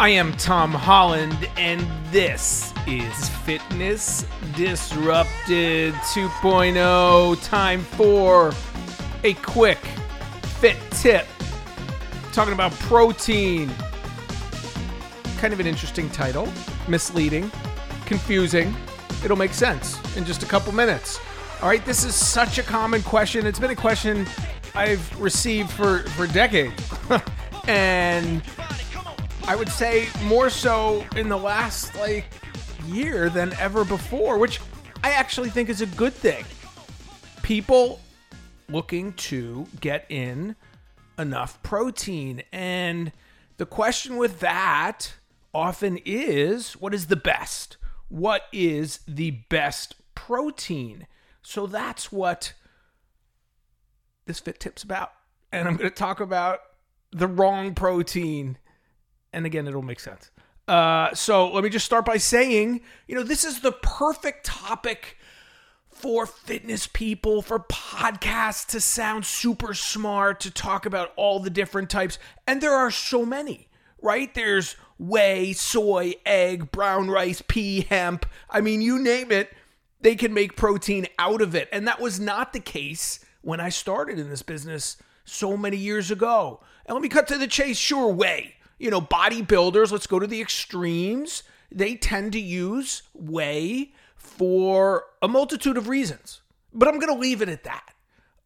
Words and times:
I 0.00 0.08
am 0.08 0.32
Tom 0.38 0.72
Holland, 0.72 1.46
and 1.58 1.86
this 2.10 2.72
is 2.86 3.28
Fitness 3.44 4.24
Disrupted 4.56 5.92
2.0. 5.92 7.46
Time 7.46 7.80
for 7.82 8.54
a 9.24 9.34
quick 9.34 9.76
fit 10.56 10.78
tip. 10.92 11.26
Talking 12.32 12.54
about 12.54 12.72
protein. 12.78 13.70
Kind 15.36 15.52
of 15.52 15.60
an 15.60 15.66
interesting 15.66 16.08
title, 16.08 16.50
misleading, 16.88 17.52
confusing. 18.06 18.74
It'll 19.22 19.36
make 19.36 19.52
sense 19.52 20.00
in 20.16 20.24
just 20.24 20.42
a 20.42 20.46
couple 20.46 20.72
minutes. 20.72 21.20
All 21.60 21.68
right, 21.68 21.84
this 21.84 22.04
is 22.04 22.14
such 22.14 22.56
a 22.56 22.62
common 22.62 23.02
question. 23.02 23.46
It's 23.46 23.58
been 23.58 23.70
a 23.70 23.76
question 23.76 24.26
I've 24.74 25.20
received 25.20 25.70
for, 25.70 25.98
for 26.12 26.26
decades. 26.26 26.82
and 27.68 28.42
I 29.50 29.56
would 29.56 29.68
say 29.68 30.06
more 30.26 30.48
so 30.48 31.04
in 31.16 31.28
the 31.28 31.36
last 31.36 31.96
like 31.96 32.26
year 32.86 33.28
than 33.28 33.52
ever 33.54 33.84
before, 33.84 34.38
which 34.38 34.60
I 35.02 35.10
actually 35.10 35.50
think 35.50 35.68
is 35.68 35.80
a 35.80 35.86
good 35.86 36.12
thing. 36.12 36.44
People 37.42 38.00
looking 38.68 39.12
to 39.14 39.66
get 39.80 40.06
in 40.08 40.54
enough 41.18 41.60
protein. 41.64 42.44
And 42.52 43.10
the 43.56 43.66
question 43.66 44.18
with 44.18 44.38
that 44.38 45.14
often 45.52 45.98
is 46.04 46.74
what 46.74 46.94
is 46.94 47.08
the 47.08 47.16
best? 47.16 47.76
What 48.08 48.42
is 48.52 49.00
the 49.08 49.32
best 49.32 49.96
protein? 50.14 51.08
So 51.42 51.66
that's 51.66 52.12
what 52.12 52.52
this 54.26 54.38
fit 54.38 54.60
tip's 54.60 54.84
about. 54.84 55.10
And 55.50 55.66
I'm 55.66 55.74
going 55.74 55.90
to 55.90 55.96
talk 55.96 56.20
about 56.20 56.60
the 57.10 57.26
wrong 57.26 57.74
protein 57.74 58.56
and 59.32 59.46
again, 59.46 59.66
it'll 59.66 59.82
make 59.82 60.00
sense. 60.00 60.30
Uh, 60.70 61.12
so 61.14 61.50
let 61.50 61.64
me 61.64 61.70
just 61.70 61.84
start 61.84 62.04
by 62.04 62.16
saying, 62.16 62.80
you 63.08 63.14
know, 63.14 63.22
this 63.22 63.44
is 63.44 63.60
the 63.60 63.72
perfect 63.72 64.46
topic 64.46 65.16
for 65.88 66.26
fitness 66.26 66.86
people, 66.86 67.42
for 67.42 67.58
podcasts 67.58 68.66
to 68.68 68.80
sound 68.80 69.26
super 69.26 69.74
smart, 69.74 70.40
to 70.40 70.50
talk 70.50 70.86
about 70.86 71.12
all 71.16 71.40
the 71.40 71.50
different 71.50 71.90
types. 71.90 72.18
And 72.46 72.60
there 72.60 72.74
are 72.74 72.90
so 72.90 73.26
many, 73.26 73.68
right? 74.00 74.32
There's 74.32 74.76
whey, 74.98 75.52
soy, 75.52 76.14
egg, 76.24 76.70
brown 76.70 77.10
rice, 77.10 77.42
pea, 77.46 77.82
hemp. 77.82 78.24
I 78.48 78.60
mean, 78.60 78.80
you 78.80 78.98
name 78.98 79.32
it, 79.32 79.52
they 80.00 80.14
can 80.14 80.32
make 80.32 80.56
protein 80.56 81.06
out 81.18 81.42
of 81.42 81.54
it. 81.54 81.68
And 81.72 81.86
that 81.88 82.00
was 82.00 82.20
not 82.20 82.52
the 82.52 82.60
case 82.60 83.24
when 83.42 83.60
I 83.60 83.70
started 83.70 84.18
in 84.18 84.30
this 84.30 84.42
business 84.42 84.96
so 85.24 85.56
many 85.56 85.76
years 85.76 86.10
ago. 86.12 86.60
And 86.86 86.94
let 86.94 87.02
me 87.02 87.08
cut 87.08 87.26
to 87.28 87.38
the 87.38 87.48
chase. 87.48 87.76
Sure, 87.76 88.12
whey 88.12 88.54
you 88.80 88.90
know, 88.90 89.00
bodybuilders, 89.00 89.92
let's 89.92 90.06
go 90.06 90.18
to 90.18 90.26
the 90.26 90.40
extremes, 90.40 91.42
they 91.70 91.94
tend 91.94 92.32
to 92.32 92.40
use 92.40 93.02
whey 93.14 93.92
for 94.16 95.04
a 95.22 95.28
multitude 95.28 95.76
of 95.76 95.86
reasons. 95.86 96.40
But 96.72 96.88
I'm 96.88 96.98
going 96.98 97.12
to 97.12 97.20
leave 97.20 97.42
it 97.42 97.48
at 97.48 97.64
that. 97.64 97.94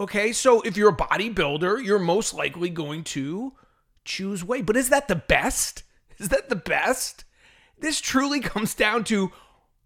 Okay, 0.01 0.33
so 0.33 0.61
if 0.63 0.77
you're 0.77 0.91
a 0.91 0.97
bodybuilder, 0.97 1.85
you're 1.85 2.01
most 2.01 2.35
likely 2.35 2.69
going 2.69 3.05
to 3.05 3.53
choose 4.05 4.43
whey. 4.43 4.61
But 4.61 4.77
is 4.77 4.89
that 4.89 5.09
the 5.09 5.15
best? 5.15 5.85
Is 6.19 6.29
that 6.29 6.49
the 6.49 6.57
best? 6.57 7.25
This 7.79 8.01
truly 8.01 8.39
comes 8.53 8.75
down 8.75 9.03
to 9.05 9.33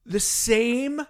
the 0.05 0.21
same 0.21 1.01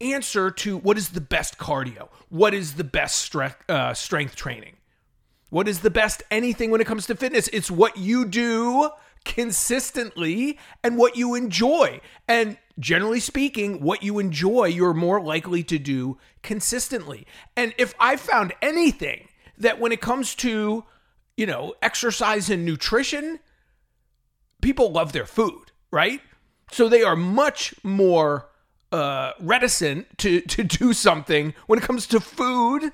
answer 0.00 0.52
to 0.52 0.76
what 0.78 0.96
is 0.96 1.10
the 1.10 1.20
best 1.20 1.58
cardio? 1.58 2.08
What 2.28 2.54
is 2.54 2.74
the 2.74 2.84
best 2.84 3.18
strength, 3.18 3.68
uh, 3.68 3.92
strength 3.92 4.36
training? 4.36 4.75
What 5.48 5.68
is 5.68 5.80
the 5.80 5.90
best 5.90 6.22
anything 6.30 6.70
when 6.70 6.80
it 6.80 6.86
comes 6.86 7.06
to 7.06 7.14
fitness? 7.14 7.48
It's 7.48 7.70
what 7.70 7.96
you 7.96 8.24
do 8.24 8.90
consistently 9.24 10.58
and 10.82 10.96
what 10.96 11.16
you 11.16 11.34
enjoy. 11.34 12.00
And 12.28 12.58
generally 12.78 13.20
speaking, 13.20 13.80
what 13.80 14.02
you 14.02 14.18
enjoy, 14.18 14.66
you're 14.66 14.94
more 14.94 15.20
likely 15.20 15.62
to 15.64 15.78
do 15.78 16.18
consistently. 16.42 17.26
And 17.56 17.74
if 17.78 17.94
I 17.98 18.16
found 18.16 18.54
anything 18.62 19.28
that 19.58 19.80
when 19.80 19.92
it 19.92 20.00
comes 20.00 20.34
to, 20.36 20.84
you 21.36 21.46
know, 21.46 21.74
exercise 21.82 22.50
and 22.50 22.64
nutrition, 22.64 23.40
people 24.62 24.90
love 24.92 25.12
their 25.12 25.26
food, 25.26 25.72
right? 25.90 26.20
So 26.70 26.88
they 26.88 27.02
are 27.02 27.16
much 27.16 27.74
more 27.82 28.48
uh, 28.92 29.32
reticent 29.40 30.18
to, 30.18 30.40
to 30.40 30.64
do 30.64 30.92
something 30.92 31.54
when 31.66 31.78
it 31.78 31.82
comes 31.82 32.06
to 32.08 32.20
food 32.20 32.92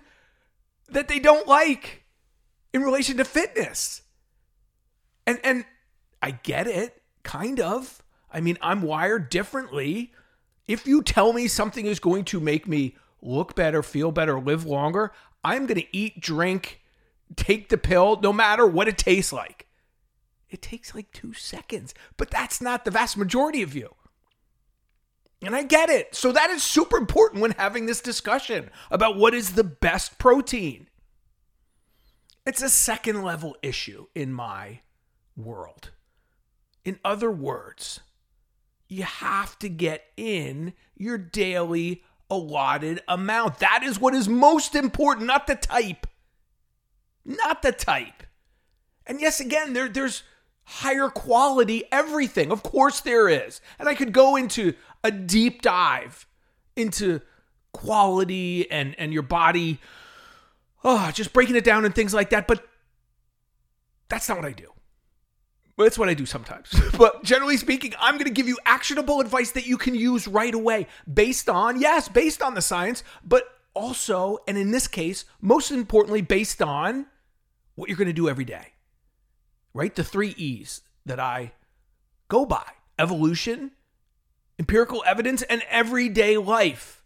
that 0.89 1.09
they 1.09 1.19
don't 1.19 1.47
like 1.47 2.02
in 2.73 2.83
relation 2.83 3.17
to 3.19 3.25
fitness. 3.25 4.03
And 5.27 5.39
and 5.45 5.65
I 6.23 6.33
get 6.33 6.67
it, 6.67 7.03
kind 7.23 7.61
of. 7.61 8.03
I 8.31 8.41
mean, 8.41 8.59
I'm 8.63 8.83
wired 8.83 9.29
differently. 9.29 10.13
If 10.67 10.87
you 10.87 11.03
tell 11.03 11.33
me 11.33 11.49
something 11.49 11.87
is 11.87 12.01
going 12.01 12.25
to 12.27 12.41
make 12.41 12.67
me 12.67 12.97
look 13.21 13.55
better, 13.55 13.83
feel 13.83 14.13
better, 14.13 14.41
live 14.41 14.65
longer, 14.65 15.13
I'm 15.45 15.67
going 15.67 15.81
to 15.81 15.97
eat, 15.97 16.21
drink, 16.21 16.81
take 17.37 17.69
the 17.69 17.79
pill 17.79 18.19
no 18.23 18.33
matter 18.33 18.67
what 18.67 18.89
it 18.89 18.99
tastes 18.99 19.33
like. 19.33 19.67
It 20.51 20.63
takes 20.63 20.95
like 20.95 21.11
2 21.13 21.33
seconds, 21.33 21.95
but 22.17 22.31
that's 22.31 22.61
not 22.61 22.85
the 22.85 22.91
vast 22.91 23.17
majority 23.17 23.63
of 23.63 23.75
you. 23.75 23.95
And 25.43 25.57
I 25.57 25.65
get 25.65 25.91
it. 25.91 26.15
So 26.15 26.31
that 26.33 26.51
is 26.51 26.63
super 26.63 26.97
important 26.97 27.43
when 27.43 27.53
having 27.53 27.87
this 27.87 28.01
discussion 28.01 28.71
about 28.91 29.17
what 29.17 29.35
is 29.35 29.55
the 29.55 29.65
best 29.65 30.19
protein. 30.19 30.89
It's 32.45 32.63
a 32.63 32.69
second 32.69 33.23
level 33.23 33.57
issue 33.63 34.07
in 34.15 34.33
my 34.33 34.81
world. 35.37 35.91
In 36.85 36.99
other 37.05 37.31
words, 37.31 38.01
you 38.89 39.05
have 39.05 39.59
to 39.61 39.69
get 39.69 40.05
in 40.17 40.75
your 40.97 41.19
daily 41.19 42.03
allotted 42.29 43.01
amount. 43.07 43.61
That 43.61 43.83
is 43.85 44.01
what 44.01 44.15
is 44.15 44.29
most 44.29 44.75
important, 44.75 45.27
not 45.27 45.47
the 45.47 45.55
type. 45.55 46.07
Not 47.25 47.63
the 47.63 47.73
type. 47.73 48.25
And 49.07 49.21
yes, 49.21 49.39
again, 49.39 49.73
there, 49.73 49.89
there's 49.89 50.25
higher 50.65 51.09
quality 51.09 51.85
everything. 51.93 52.51
Of 52.51 52.63
course, 52.63 53.01
there 53.01 53.29
is. 53.29 53.61
And 53.79 53.89
I 53.89 53.95
could 53.95 54.13
go 54.13 54.37
into 54.37 54.75
a 55.05 55.11
deep 55.11 55.63
dive 55.63 56.27
into 56.75 57.21
quality 57.73 58.71
and, 58.71 58.95
and 58.99 59.13
your 59.13 59.23
body 59.23 59.79
oh, 60.85 61.11
just 61.13 61.33
breaking 61.33 61.57
it 61.57 61.65
down 61.65 61.85
and 61.85 61.95
things 61.95 62.15
like 62.15 62.31
that. 62.31 62.47
But 62.47 62.67
that's 64.09 64.29
not 64.29 64.39
what 64.39 64.47
I 64.47 64.53
do. 64.53 64.73
But 65.77 65.87
it's 65.87 65.99
what 65.99 66.09
I 66.09 66.15
do 66.15 66.27
sometimes. 66.27 66.69
but 66.99 67.25
generally 67.25 67.57
speaking, 67.57 67.95
I'm 67.99 68.15
going 68.15 68.27
to 68.27 68.31
give 68.31 68.49
you 68.49 68.59
actionable 68.67 69.21
advice 69.21 69.53
that 69.53 69.67
you 69.67 69.79
can 69.79 69.95
use 69.95 70.29
right 70.29 70.55
away 70.55 70.87
based 71.13 71.49
on, 71.49 71.81
yes, 71.81 72.09
based 72.09 72.43
on 72.43 72.55
the 72.55 72.63
science, 72.63 73.03
but 73.25 73.45
also, 73.75 74.39
and 74.47 74.59
in 74.59 74.71
this 74.71 74.87
case, 74.87 75.25
most 75.41 75.71
importantly, 75.71 76.21
based 76.21 76.61
on 76.61 77.07
what 77.75 77.89
you're 77.89 77.97
going 77.97 78.07
to 78.07 78.13
do 78.13 78.29
every 78.29 78.45
day. 78.45 78.75
Right? 79.75 79.95
The 79.95 80.05
three 80.05 80.35
E's 80.37 80.83
that 81.07 81.19
I 81.19 81.53
go 82.29 82.45
by 82.45 82.65
evolution, 82.99 83.73
empirical 84.59 85.03
evidence, 85.07 85.43
and 85.43 85.63
everyday 85.71 86.37
life. 86.37 87.02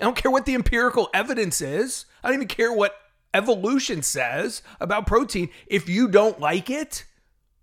I 0.00 0.04
don't 0.04 0.16
care 0.16 0.30
what 0.30 0.46
the 0.46 0.54
empirical 0.54 1.10
evidence 1.14 1.60
is. 1.60 2.06
I 2.22 2.28
don't 2.28 2.36
even 2.36 2.48
care 2.48 2.72
what 2.72 2.96
evolution 3.34 4.02
says 4.02 4.62
about 4.80 5.06
protein. 5.06 5.48
If 5.66 5.88
you 5.88 6.08
don't 6.08 6.40
like 6.40 6.70
it, 6.70 7.04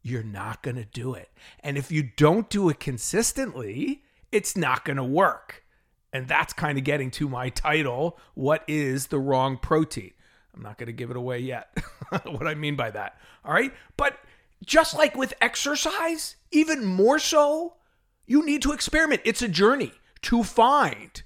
you're 0.01 0.23
not 0.23 0.63
going 0.63 0.77
to 0.77 0.85
do 0.85 1.13
it. 1.13 1.29
And 1.61 1.77
if 1.77 1.91
you 1.91 2.03
don't 2.15 2.49
do 2.49 2.69
it 2.69 2.79
consistently, 2.79 4.03
it's 4.31 4.55
not 4.55 4.85
going 4.85 4.97
to 4.97 5.03
work. 5.03 5.63
And 6.11 6.27
that's 6.27 6.53
kind 6.53 6.77
of 6.77 6.83
getting 6.83 7.11
to 7.11 7.29
my 7.29 7.49
title 7.49 8.17
What 8.33 8.63
is 8.67 9.07
the 9.07 9.19
wrong 9.19 9.57
protein? 9.57 10.11
I'm 10.55 10.63
not 10.63 10.77
going 10.77 10.87
to 10.87 10.93
give 10.93 11.11
it 11.11 11.17
away 11.17 11.39
yet, 11.39 11.77
what 12.25 12.47
I 12.47 12.55
mean 12.55 12.75
by 12.75 12.91
that. 12.91 13.17
All 13.45 13.53
right. 13.53 13.73
But 13.97 14.17
just 14.65 14.95
like 14.95 15.15
with 15.15 15.33
exercise, 15.39 16.35
even 16.51 16.83
more 16.83 17.19
so, 17.19 17.75
you 18.25 18.45
need 18.45 18.61
to 18.63 18.71
experiment. 18.71 19.21
It's 19.25 19.41
a 19.41 19.47
journey 19.47 19.93
to 20.23 20.43
find 20.43 21.23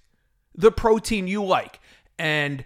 the 0.56 0.72
protein 0.72 1.28
you 1.28 1.44
like. 1.44 1.80
And 2.18 2.66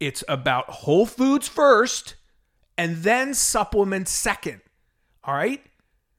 it's 0.00 0.22
about 0.28 0.68
whole 0.68 1.06
foods 1.06 1.48
first 1.48 2.14
and 2.76 2.96
then 2.98 3.34
supplements 3.34 4.10
second. 4.10 4.60
All 5.24 5.34
right? 5.34 5.62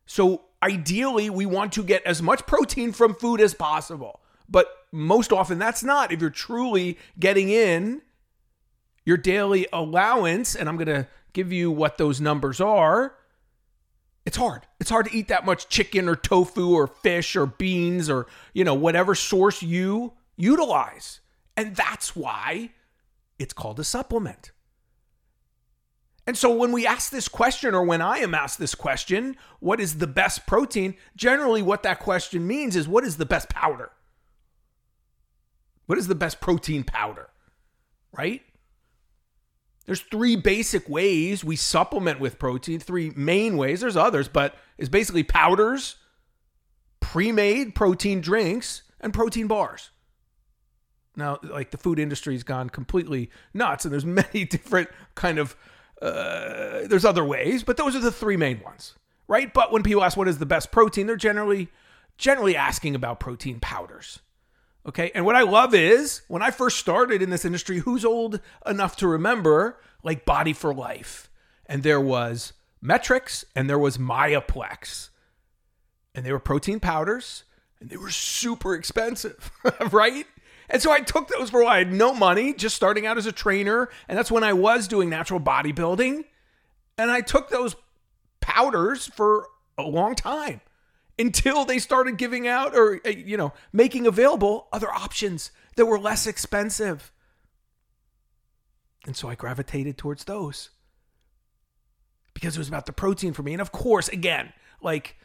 So 0.06 0.42
ideally, 0.64 1.30
we 1.30 1.46
want 1.46 1.74
to 1.74 1.84
get 1.84 2.04
as 2.04 2.22
much 2.22 2.46
protein 2.46 2.92
from 2.92 3.14
food 3.14 3.42
as 3.42 3.54
possible. 3.54 4.22
But 4.50 4.68
most 4.92 5.32
often 5.32 5.60
that's 5.60 5.84
not. 5.84 6.12
If 6.12 6.22
you're 6.22 6.30
truly 6.30 6.98
getting 7.20 7.50
in 7.50 8.02
your 9.06 9.18
daily 9.18 9.68
allowance, 9.72 10.56
and 10.56 10.68
I'm 10.68 10.76
going 10.76 10.88
to 10.88 11.08
give 11.34 11.52
you 11.52 11.70
what 11.72 11.98
those 11.98 12.20
numbers 12.20 12.60
are, 12.60 13.14
it's 14.26 14.38
hard. 14.38 14.64
It's 14.80 14.90
hard 14.90 15.06
to 15.06 15.16
eat 15.16 15.30
that 15.30 15.46
much 15.46 15.70
chicken 15.70 16.10
or 16.10 16.16
tofu 16.16 16.74
or 16.74 16.88
fish 16.88 17.36
or 17.36 17.46
beans 17.46 18.10
or, 18.10 18.28
you 18.54 18.64
know, 18.64 18.74
whatever 18.74 19.16
source 19.16 19.62
you 19.62 20.14
utilize. 20.38 21.20
And 21.58 21.76
that's 21.76 22.16
why 22.16 22.72
it's 23.40 23.54
called 23.54 23.80
a 23.80 23.84
supplement. 23.84 24.52
And 26.28 26.38
so 26.38 26.54
when 26.54 26.74
we 26.74 26.86
ask 26.86 27.10
this 27.10 27.30
question, 27.30 27.74
or 27.74 27.84
when 27.84 28.02
I 28.02 28.18
am 28.18 28.36
asked 28.36 28.60
this 28.60 28.76
question, 28.76 29.38
what 29.60 29.80
is 29.80 29.98
the 29.98 30.08
best 30.08 30.46
protein? 30.46 30.96
Generally, 31.16 31.62
what 31.62 31.84
that 31.84 32.00
question 32.00 32.46
means 32.46 32.76
is 32.76 32.88
what 32.88 33.06
is 33.06 33.16
the 33.16 33.26
best 33.26 33.50
powder? 33.50 33.92
What 35.86 35.98
is 35.98 36.08
the 36.08 36.16
best 36.16 36.42
protein 36.42 36.84
powder? 36.84 37.30
Right? 38.12 38.42
There's 39.86 40.02
three 40.02 40.36
basic 40.36 40.90
ways 40.90 41.46
we 41.46 41.56
supplement 41.56 42.20
with 42.20 42.40
protein, 42.40 42.82
three 42.82 43.14
main 43.16 43.56
ways. 43.56 43.80
There's 43.80 43.96
others, 43.96 44.28
but 44.28 44.54
it's 44.78 44.90
basically 44.90 45.24
powders, 45.24 45.96
pre 47.00 47.32
made 47.32 47.74
protein 47.74 48.20
drinks, 48.20 48.84
and 49.00 49.14
protein 49.14 49.48
bars. 49.48 49.92
Now, 51.18 51.40
like 51.44 51.72
the 51.72 51.78
food 51.78 52.00
industry's 52.00 52.44
gone 52.44 52.70
completely 52.70 53.30
nuts, 53.54 53.84
and 53.84 53.92
there's 53.92 54.06
many 54.24 54.46
different 54.46 54.90
kind 55.16 55.40
of 55.40 55.56
uh, 56.02 56.88
there's 56.88 57.06
other 57.06 57.26
ways, 57.26 57.64
but 57.64 57.76
those 57.76 57.96
are 57.96 58.00
the 58.00 58.12
three 58.12 58.38
main 58.38 58.62
ones, 58.62 58.94
right? 59.28 59.52
But 59.54 59.72
when 59.72 59.84
people 59.84 60.04
ask 60.04 60.16
what 60.16 60.28
is 60.28 60.38
the 60.38 60.46
best 60.46 60.72
protein, 60.72 61.08
they're 61.08 61.16
generally 61.16 61.70
generally 62.18 62.56
asking 62.56 62.96
about 62.96 63.20
protein 63.20 63.60
powders. 63.60 64.20
Okay. 64.88 65.12
And 65.14 65.26
what 65.26 65.36
I 65.36 65.42
love 65.42 65.76
is 65.76 66.22
when 66.28 66.42
I 66.42 66.52
first 66.52 66.78
started 66.78 67.22
in 67.22 67.30
this 67.30 67.46
industry, 67.46 67.80
who's 67.80 68.06
old 68.06 68.40
enough 68.66 68.96
to 68.98 69.08
remember 69.08 69.80
like 70.04 70.26
Body 70.26 70.54
for 70.54 70.74
Life? 70.74 71.30
And 71.66 71.84
there 71.84 72.00
was 72.00 72.54
Met-Rx 72.82 73.44
and 73.54 73.70
there 73.70 73.78
was 73.78 73.98
Myoplex. 73.98 75.10
And 76.16 76.26
they 76.26 76.32
were 76.32 76.40
protein 76.40 76.80
powders 76.80 77.44
and 77.80 77.90
they 77.90 77.98
were 77.98 78.10
super 78.10 78.74
expensive, 78.74 79.52
right? 79.92 80.26
And 80.70 80.82
so 80.82 80.92
I 80.92 81.00
took 81.00 81.30
those 81.30 81.50
for. 81.50 81.64
I 81.64 81.80
had 81.80 81.94
no 81.94 82.14
money, 82.14 82.54
just 82.54 82.76
starting 82.76 83.06
out 83.06 83.18
as 83.18 83.26
a 83.26 83.32
trainer. 83.32 83.90
And 84.08 84.18
that's 84.18 84.32
when 84.32 84.44
I 84.44 84.54
was 84.54 84.88
doing 84.88 85.10
natural 85.10 85.40
bodybuilding. 85.40 86.26
And 86.98 87.12
I 87.12 87.22
took 87.22 87.50
those 87.50 87.76
powders 88.42 89.08
for 89.08 89.48
a 89.78 89.84
long 89.84 90.16
time 90.16 90.62
until 91.20 91.66
they 91.66 91.80
started 91.80 92.18
giving 92.18 92.48
out 92.48 92.76
or, 92.76 93.00
uh, 93.06 93.10
you 93.10 93.38
know, 93.38 93.54
making 93.72 94.08
available 94.08 94.68
other 94.72 94.92
options 94.92 95.52
that 95.76 95.86
were 95.86 96.00
less 96.00 96.28
expensive. 96.28 97.12
And 99.06 99.16
so 99.16 99.30
I 99.30 99.36
gravitated 99.36 99.98
towards 99.98 100.26
those 100.26 100.72
because 102.34 102.56
it 102.56 102.60
was 102.60 102.68
about 102.68 102.86
the 102.86 102.94
protein 102.94 103.34
for 103.34 103.44
me. 103.44 103.54
And 103.54 103.62
of 103.62 103.72
course, 103.72 104.10
again, 104.10 104.54
like, 104.82 105.17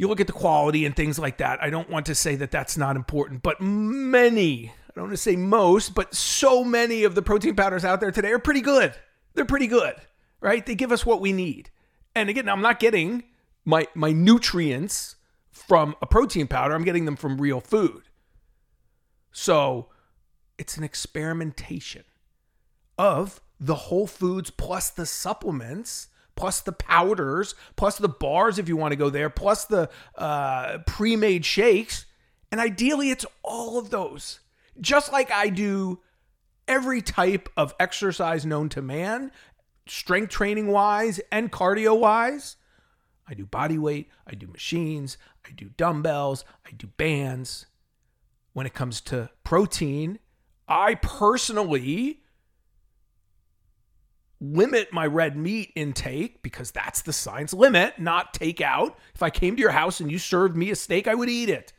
you 0.00 0.08
look 0.08 0.18
at 0.18 0.26
the 0.26 0.32
quality 0.32 0.86
and 0.86 0.96
things 0.96 1.18
like 1.18 1.36
that. 1.36 1.62
I 1.62 1.68
don't 1.68 1.90
want 1.90 2.06
to 2.06 2.14
say 2.14 2.34
that 2.36 2.50
that's 2.50 2.78
not 2.78 2.96
important, 2.96 3.42
but 3.42 3.60
many, 3.60 4.72
I 4.88 4.92
don't 4.94 5.04
want 5.04 5.12
to 5.12 5.18
say 5.18 5.36
most, 5.36 5.94
but 5.94 6.14
so 6.14 6.64
many 6.64 7.04
of 7.04 7.14
the 7.14 7.20
protein 7.20 7.54
powders 7.54 7.84
out 7.84 8.00
there 8.00 8.10
today 8.10 8.32
are 8.32 8.38
pretty 8.38 8.62
good. 8.62 8.94
They're 9.34 9.44
pretty 9.44 9.66
good, 9.66 9.96
right? 10.40 10.64
They 10.64 10.74
give 10.74 10.90
us 10.90 11.04
what 11.04 11.20
we 11.20 11.34
need. 11.34 11.68
And 12.14 12.30
again, 12.30 12.48
I'm 12.48 12.62
not 12.62 12.80
getting 12.80 13.24
my 13.66 13.88
my 13.94 14.10
nutrients 14.10 15.16
from 15.50 15.94
a 16.00 16.06
protein 16.06 16.46
powder. 16.46 16.74
I'm 16.74 16.84
getting 16.84 17.04
them 17.04 17.16
from 17.16 17.38
real 17.38 17.60
food. 17.60 18.04
So, 19.32 19.90
it's 20.56 20.78
an 20.78 20.82
experimentation 20.82 22.04
of 22.96 23.42
the 23.60 23.74
whole 23.74 24.06
foods 24.06 24.48
plus 24.48 24.88
the 24.88 25.04
supplements 25.04 26.08
plus 26.40 26.62
the 26.62 26.72
powders, 26.72 27.54
plus 27.76 27.98
the 27.98 28.08
bars 28.08 28.58
if 28.58 28.66
you 28.66 28.74
want 28.74 28.92
to 28.92 28.96
go 28.96 29.10
there, 29.10 29.28
plus 29.28 29.66
the 29.66 29.90
uh, 30.16 30.78
pre 30.86 31.14
made 31.14 31.44
shakes. 31.44 32.06
And 32.50 32.58
ideally, 32.58 33.10
it's 33.10 33.26
all 33.42 33.78
of 33.78 33.90
those. 33.90 34.40
Just 34.80 35.12
like 35.12 35.30
I 35.30 35.50
do 35.50 36.00
every 36.66 37.02
type 37.02 37.50
of 37.58 37.74
exercise 37.78 38.46
known 38.46 38.70
to 38.70 38.80
man, 38.80 39.32
strength 39.86 40.30
training 40.30 40.68
wise 40.68 41.20
and 41.30 41.52
cardio 41.52 41.98
wise. 42.00 42.56
I 43.28 43.34
do 43.34 43.44
body 43.44 43.76
weight, 43.76 44.08
I 44.26 44.34
do 44.34 44.46
machines, 44.46 45.18
I 45.46 45.50
do 45.52 45.68
dumbbells, 45.76 46.46
I 46.66 46.70
do 46.70 46.86
bands. 46.86 47.66
When 48.54 48.64
it 48.64 48.72
comes 48.72 49.02
to 49.02 49.28
protein, 49.44 50.20
I 50.66 50.94
personally 50.94 52.19
limit 54.40 54.92
my 54.92 55.06
red 55.06 55.36
meat 55.36 55.72
intake 55.74 56.42
because 56.42 56.70
that's 56.70 57.02
the 57.02 57.12
science 57.12 57.52
limit, 57.52 57.98
not 57.98 58.32
take 58.32 58.60
out. 58.60 58.98
If 59.14 59.22
I 59.22 59.30
came 59.30 59.56
to 59.56 59.60
your 59.60 59.72
house 59.72 60.00
and 60.00 60.10
you 60.10 60.18
served 60.18 60.56
me 60.56 60.70
a 60.70 60.76
steak, 60.76 61.06
I 61.06 61.14
would 61.14 61.28
eat 61.28 61.50
it. 61.50 61.72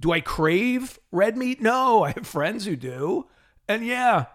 Do 0.00 0.12
I 0.12 0.20
crave 0.20 0.98
red 1.10 1.36
meat? 1.36 1.60
No, 1.60 2.04
I 2.04 2.12
have 2.12 2.26
friends 2.26 2.64
who 2.64 2.76
do. 2.76 3.28
And 3.68 3.86
yeah, 3.86 4.26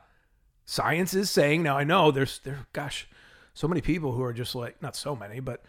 science 0.66 1.14
is 1.14 1.30
saying 1.30 1.64
now 1.64 1.78
I 1.78 1.84
know 1.84 2.12
there's 2.12 2.40
there 2.40 2.68
gosh, 2.74 3.08
so 3.54 3.68
many 3.68 3.82
people 3.82 4.14
who 4.14 4.24
are 4.24 4.34
just 4.34 4.56
like 4.56 4.82
not 4.82 4.96
so 4.96 5.16
many, 5.16 5.40
but 5.40 5.64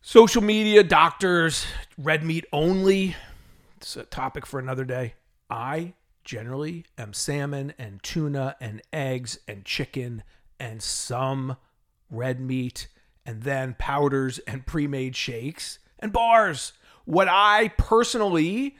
social 0.00 0.42
media, 0.42 0.82
doctors, 0.82 1.66
red 1.98 2.24
meat 2.24 2.46
only. 2.52 3.14
It's 3.76 3.96
a 3.96 4.04
topic 4.04 4.46
for 4.46 4.58
another 4.58 4.84
day. 4.84 5.14
I 5.50 5.92
generally 6.24 6.86
am 6.96 7.12
salmon 7.12 7.74
and 7.78 8.02
tuna 8.02 8.56
and 8.58 8.80
eggs 8.92 9.38
and 9.46 9.64
chicken 9.64 10.22
and 10.64 10.80
some 10.80 11.58
red 12.10 12.40
meat 12.40 12.88
and 13.26 13.42
then 13.42 13.76
powders 13.78 14.38
and 14.40 14.64
pre 14.64 14.86
made 14.86 15.14
shakes 15.14 15.78
and 15.98 16.10
bars. 16.10 16.72
What 17.04 17.28
I 17.28 17.68
personally 17.76 18.76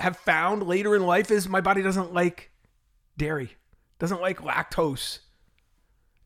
have 0.00 0.16
found 0.16 0.64
later 0.64 0.96
in 0.96 1.06
life 1.06 1.30
is 1.30 1.48
my 1.48 1.60
body 1.60 1.82
doesn't 1.82 2.12
like 2.12 2.50
dairy, 3.16 3.56
doesn't 4.00 4.20
like 4.20 4.40
lactose. 4.40 5.20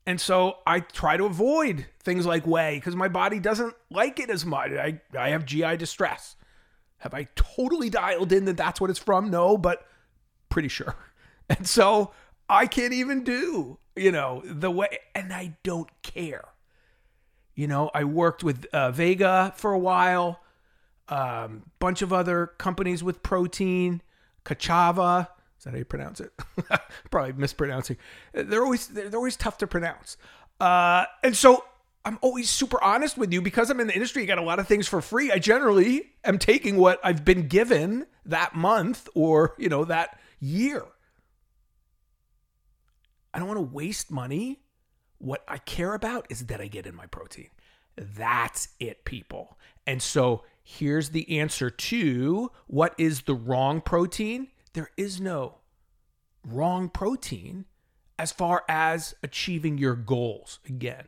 And 0.06 0.18
so 0.18 0.56
I 0.66 0.80
try 0.80 1.18
to 1.18 1.26
avoid 1.26 1.86
things 2.02 2.24
like 2.24 2.46
whey 2.46 2.76
because 2.76 2.96
my 2.96 3.08
body 3.08 3.40
doesn't 3.40 3.74
like 3.90 4.18
it 4.18 4.30
as 4.30 4.46
much. 4.46 4.72
I, 4.72 5.02
I 5.16 5.28
have 5.28 5.44
GI 5.44 5.76
distress. 5.76 6.36
Have 6.96 7.12
I 7.12 7.28
totally 7.34 7.90
dialed 7.90 8.32
in 8.32 8.46
that 8.46 8.56
that's 8.56 8.80
what 8.80 8.88
it's 8.88 8.98
from? 8.98 9.30
No, 9.30 9.58
but 9.58 9.86
pretty 10.48 10.68
sure. 10.68 10.96
And 11.52 11.66
so 11.66 12.12
I 12.48 12.68
can't 12.68 12.92
even 12.92 13.24
do 13.24 13.80
you 14.00 14.10
know, 14.10 14.42
the 14.44 14.70
whey, 14.70 14.98
and 15.14 15.32
I 15.32 15.56
don't 15.62 15.90
care. 16.02 16.44
You 17.54 17.66
know, 17.66 17.90
I 17.94 18.04
worked 18.04 18.42
with 18.42 18.64
uh, 18.72 18.90
Vega 18.92 19.52
for 19.56 19.72
a 19.72 19.78
while, 19.78 20.40
um, 21.08 21.64
bunch 21.78 22.00
of 22.00 22.10
other 22.12 22.46
companies 22.46 23.04
with 23.04 23.22
protein, 23.22 24.00
Ka'Chava. 24.44 25.28
Is 25.58 25.64
that 25.64 25.72
how 25.72 25.76
you 25.76 25.84
pronounce 25.84 26.20
it? 26.20 26.32
Probably 27.10 27.34
mispronouncing. 27.34 27.98
They're 28.32 28.64
always 28.64 28.88
they're 28.88 29.14
always 29.14 29.36
tough 29.36 29.58
to 29.58 29.66
pronounce. 29.66 30.16
Uh, 30.58 31.04
and 31.22 31.36
so 31.36 31.64
I'm 32.06 32.18
always 32.22 32.48
super 32.48 32.82
honest 32.82 33.18
with 33.18 33.30
you 33.34 33.42
because 33.42 33.68
I'm 33.68 33.80
in 33.80 33.88
the 33.88 33.94
industry. 33.94 34.22
You 34.22 34.28
got 34.28 34.38
a 34.38 34.42
lot 34.42 34.58
of 34.58 34.66
things 34.66 34.88
for 34.88 35.02
free. 35.02 35.30
I 35.30 35.38
generally 35.38 36.12
am 36.24 36.38
taking 36.38 36.78
what 36.78 36.98
I've 37.04 37.26
been 37.26 37.48
given 37.48 38.06
that 38.24 38.54
month 38.54 39.10
or 39.14 39.54
you 39.58 39.68
know 39.68 39.84
that 39.84 40.18
year. 40.40 40.86
I 43.32 43.38
don't 43.38 43.48
want 43.48 43.58
to 43.58 43.74
waste 43.74 44.10
money. 44.10 44.60
What 45.18 45.44
I 45.46 45.58
care 45.58 45.94
about 45.94 46.26
is 46.30 46.46
that 46.46 46.60
I 46.60 46.66
get 46.66 46.86
in 46.86 46.94
my 46.94 47.06
protein. 47.06 47.50
That's 47.96 48.68
it, 48.78 49.04
people. 49.04 49.58
And 49.86 50.00
so 50.00 50.44
here's 50.62 51.10
the 51.10 51.38
answer 51.38 51.70
to 51.70 52.50
what 52.66 52.94
is 52.96 53.22
the 53.22 53.34
wrong 53.34 53.80
protein? 53.80 54.48
There 54.72 54.90
is 54.96 55.20
no 55.20 55.58
wrong 56.46 56.88
protein 56.88 57.66
as 58.18 58.32
far 58.32 58.64
as 58.68 59.14
achieving 59.22 59.78
your 59.78 59.94
goals. 59.94 60.58
Again, 60.66 61.04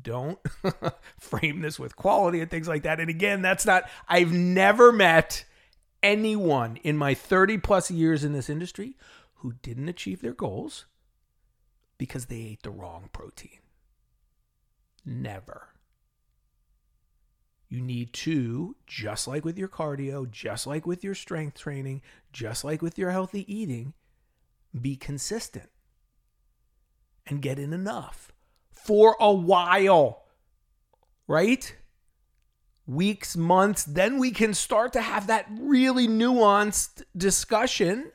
don't 0.00 0.38
frame 1.20 1.60
this 1.60 1.78
with 1.78 1.96
quality 1.96 2.40
and 2.40 2.50
things 2.50 2.68
like 2.68 2.82
that. 2.82 3.00
And 3.00 3.10
again, 3.10 3.42
that's 3.42 3.66
not, 3.66 3.88
I've 4.08 4.32
never 4.32 4.92
met 4.92 5.44
anyone 6.02 6.76
in 6.82 6.96
my 6.96 7.14
30 7.14 7.58
plus 7.58 7.90
years 7.90 8.24
in 8.24 8.32
this 8.32 8.50
industry 8.50 8.96
who 9.36 9.54
didn't 9.62 9.88
achieve 9.88 10.20
their 10.20 10.34
goals 10.34 10.86
because 11.98 12.26
they 12.26 12.36
ate 12.36 12.62
the 12.62 12.70
wrong 12.70 13.08
protein. 13.12 13.60
Never. 15.04 15.68
You 17.68 17.80
need 17.80 18.12
to, 18.14 18.76
just 18.86 19.26
like 19.26 19.44
with 19.44 19.58
your 19.58 19.68
cardio, 19.68 20.30
just 20.30 20.66
like 20.66 20.86
with 20.86 21.02
your 21.02 21.14
strength 21.14 21.58
training, 21.58 22.02
just 22.32 22.64
like 22.64 22.80
with 22.80 22.96
your 22.96 23.10
healthy 23.10 23.52
eating, 23.52 23.94
be 24.80 24.96
consistent 24.96 25.70
and 27.26 27.42
get 27.42 27.58
in 27.58 27.72
enough 27.72 28.32
for 28.70 29.16
a 29.18 29.32
while, 29.32 30.24
right? 31.26 31.74
Weeks, 32.86 33.36
months, 33.36 33.82
then 33.84 34.18
we 34.18 34.30
can 34.30 34.54
start 34.54 34.92
to 34.92 35.00
have 35.00 35.26
that 35.26 35.46
really 35.58 36.06
nuanced 36.06 37.02
discussion 37.16 38.12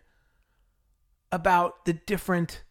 about 1.30 1.84
the 1.84 1.94
different 1.94 2.64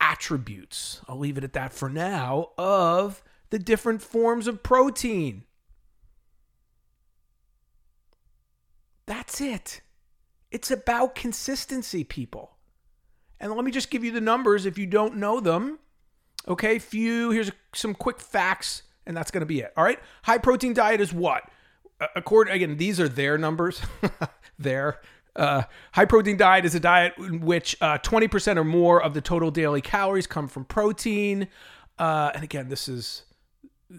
attributes, 0.00 1.00
I'll 1.08 1.18
leave 1.18 1.38
it 1.38 1.44
at 1.44 1.52
that 1.52 1.72
for 1.72 1.88
now, 1.88 2.50
of 2.58 3.22
the 3.50 3.58
different 3.58 4.02
forms 4.02 4.46
of 4.46 4.62
protein. 4.62 5.44
That's 9.06 9.40
it. 9.40 9.80
It's 10.50 10.70
about 10.70 11.14
consistency, 11.14 12.04
people. 12.04 12.56
And 13.38 13.52
let 13.52 13.64
me 13.64 13.70
just 13.70 13.90
give 13.90 14.04
you 14.04 14.12
the 14.12 14.20
numbers 14.20 14.66
if 14.66 14.78
you 14.78 14.86
don't 14.86 15.16
know 15.16 15.40
them. 15.40 15.78
Okay, 16.46 16.78
few. 16.78 17.30
Here's 17.30 17.50
some 17.74 17.94
quick 17.94 18.20
facts, 18.20 18.82
and 19.06 19.16
that's 19.16 19.30
going 19.30 19.40
to 19.40 19.46
be 19.46 19.60
it. 19.60 19.72
All 19.76 19.84
right, 19.84 19.98
high 20.22 20.38
protein 20.38 20.74
diet 20.74 21.00
is 21.00 21.12
what? 21.12 21.44
According 22.16 22.54
again, 22.54 22.76
these 22.76 22.98
are 23.00 23.08
their 23.08 23.36
numbers. 23.36 23.80
there. 24.58 25.00
Uh, 25.36 25.62
high 25.92 26.04
protein 26.04 26.36
diet 26.36 26.64
is 26.64 26.74
a 26.74 26.80
diet 26.80 27.14
in 27.18 27.40
which 27.40 27.76
uh, 27.80 27.98
20% 27.98 28.56
or 28.56 28.64
more 28.64 29.02
of 29.02 29.14
the 29.14 29.20
total 29.20 29.50
daily 29.50 29.80
calories 29.80 30.26
come 30.26 30.48
from 30.48 30.64
protein. 30.64 31.48
Uh, 31.98 32.30
and 32.34 32.42
again, 32.42 32.68
this 32.68 32.88
is 32.88 33.22
uh, 33.92 33.96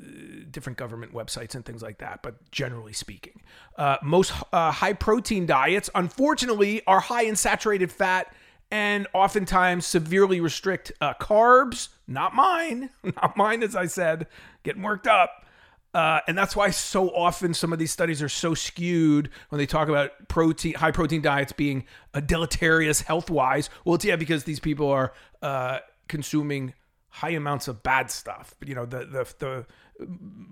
different 0.49 0.77
government 0.77 1.13
websites 1.13 1.55
and 1.55 1.65
things 1.65 1.81
like 1.81 1.99
that, 1.99 2.21
but 2.21 2.51
generally 2.51 2.93
speaking, 2.93 3.41
uh, 3.77 3.97
most 4.03 4.33
uh, 4.51 4.71
high 4.71 4.93
protein 4.93 5.45
diets, 5.45 5.89
unfortunately, 5.95 6.81
are 6.87 6.99
high 6.99 7.23
in 7.23 7.35
saturated 7.35 7.91
fat 7.91 8.33
and 8.71 9.05
oftentimes 9.13 9.85
severely 9.85 10.39
restrict 10.39 10.91
uh, 11.01 11.13
carbs. 11.15 11.89
Not 12.07 12.33
mine, 12.33 12.89
not 13.03 13.35
mine, 13.37 13.63
as 13.63 13.75
I 13.75 13.85
said, 13.85 14.27
getting 14.63 14.81
worked 14.81 15.07
up. 15.07 15.45
Uh, 15.93 16.21
and 16.27 16.37
that's 16.37 16.55
why 16.55 16.69
so 16.69 17.09
often 17.09 17.53
some 17.53 17.73
of 17.73 17.79
these 17.79 17.91
studies 17.91 18.21
are 18.21 18.29
so 18.29 18.53
skewed 18.53 19.29
when 19.49 19.59
they 19.59 19.65
talk 19.65 19.89
about 19.89 20.11
protein, 20.29 20.73
high 20.75 20.91
protein 20.91 21.21
diets 21.21 21.51
being 21.51 21.85
uh, 22.13 22.21
deleterious 22.21 23.01
health 23.01 23.29
wise. 23.29 23.69
Well, 23.83 23.95
it's 23.95 24.05
yeah, 24.05 24.15
because 24.15 24.45
these 24.45 24.59
people 24.59 24.89
are 24.89 25.13
uh, 25.41 25.79
consuming 26.07 26.73
high 27.09 27.31
amounts 27.31 27.67
of 27.67 27.83
bad 27.83 28.09
stuff. 28.09 28.55
You 28.65 28.75
know, 28.75 28.85
the 28.85 28.99
the 29.05 29.33
the 29.39 29.65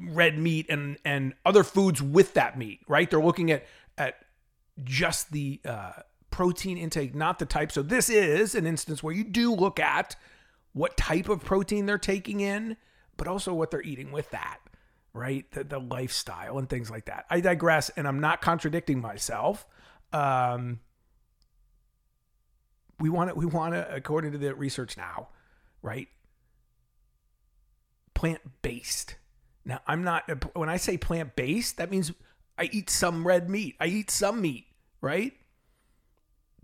red 0.09 0.37
meat 0.37 0.67
and 0.69 0.97
and 1.05 1.33
other 1.45 1.63
foods 1.63 2.01
with 2.01 2.33
that 2.33 2.57
meat, 2.57 2.81
right? 2.87 3.09
They're 3.09 3.23
looking 3.23 3.49
at 3.51 3.65
at 3.97 4.15
just 4.83 5.31
the 5.31 5.61
uh, 5.65 5.91
protein 6.31 6.77
intake, 6.77 7.15
not 7.15 7.39
the 7.39 7.45
type. 7.45 7.71
So 7.71 7.81
this 7.81 8.09
is 8.09 8.55
an 8.55 8.65
instance 8.65 9.01
where 9.01 9.13
you 9.13 9.23
do 9.23 9.53
look 9.53 9.79
at 9.79 10.15
what 10.73 10.97
type 10.97 11.29
of 11.29 11.43
protein 11.43 11.85
they're 11.85 11.97
taking 11.97 12.39
in, 12.39 12.77
but 13.17 13.27
also 13.27 13.53
what 13.53 13.71
they're 13.71 13.81
eating 13.81 14.11
with 14.11 14.29
that, 14.31 14.59
right? 15.13 15.49
The, 15.51 15.63
the 15.63 15.79
lifestyle 15.79 16.57
and 16.57 16.69
things 16.69 16.89
like 16.89 17.05
that. 17.05 17.25
I 17.29 17.39
digress, 17.39 17.89
and 17.89 18.07
I'm 18.07 18.19
not 18.19 18.41
contradicting 18.41 19.01
myself. 19.01 19.65
Um, 20.13 20.79
we 22.99 23.09
want 23.09 23.29
to, 23.29 23.35
we 23.35 23.45
want 23.45 23.73
to, 23.73 23.93
according 23.93 24.31
to 24.33 24.37
the 24.37 24.53
research 24.55 24.97
now, 24.97 25.29
right? 25.81 26.07
Plant 28.13 28.41
based. 28.61 29.15
Now, 29.65 29.81
I'm 29.87 30.03
not, 30.03 30.55
when 30.55 30.69
I 30.69 30.77
say 30.77 30.97
plant 30.97 31.35
based, 31.35 31.77
that 31.77 31.91
means 31.91 32.11
I 32.57 32.69
eat 32.71 32.89
some 32.89 33.25
red 33.25 33.49
meat, 33.49 33.75
I 33.79 33.87
eat 33.87 34.11
some 34.11 34.41
meat, 34.41 34.67
right? 35.01 35.33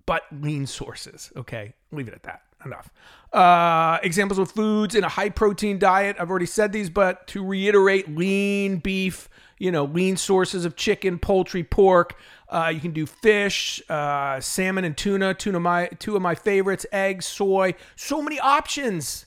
But 0.06 0.24
lean 0.32 0.68
sources. 0.68 1.32
Okay. 1.36 1.74
Leave 1.92 2.08
it 2.08 2.14
at 2.14 2.24
that. 2.24 2.44
Enough. 2.66 2.92
Uh, 3.32 4.00
examples 4.02 4.40
of 4.40 4.52
foods 4.52 4.96
in 4.96 5.04
a 5.04 5.10
high 5.10 5.30
protein 5.30 5.78
diet. 5.78 6.16
I've 6.20 6.30
already 6.30 6.46
said 6.46 6.72
these, 6.72 6.90
but 6.90 7.28
to 7.28 7.46
reiterate 7.46 8.16
lean 8.16 8.78
beef, 8.78 9.30
you 9.60 9.72
know, 9.72 9.86
lean 9.86 10.18
sources 10.18 10.66
of 10.66 10.76
chicken, 10.76 11.20
poultry, 11.20 11.64
pork. 11.64 12.16
Uh, 12.50 12.72
you 12.74 12.80
can 12.80 12.92
do 12.92 13.06
fish, 13.06 13.82
uh, 13.90 14.40
salmon, 14.40 14.86
and 14.86 14.96
tuna. 14.98 15.34
Tuna, 15.34 15.60
my 15.60 15.88
two 16.00 16.16
of 16.16 16.22
my 16.22 16.34
favorites. 16.34 16.86
Eggs, 16.92 17.26
soy. 17.26 17.76
So 17.96 18.22
many 18.22 18.40
options. 18.40 19.26